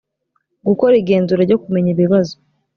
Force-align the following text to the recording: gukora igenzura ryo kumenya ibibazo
gukora 0.67 0.93
igenzura 1.01 1.41
ryo 1.47 1.57
kumenya 1.63 1.89
ibibazo 1.95 2.35